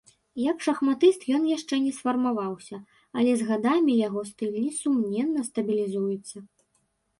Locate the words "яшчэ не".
1.57-1.91